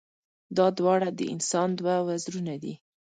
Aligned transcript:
دا 0.57 0.67
دواړه 0.79 1.07
د 1.13 1.21
انسان 1.33 1.69
دوه 1.79 1.95
وزرونه 2.07 2.55
دي. 2.63 2.73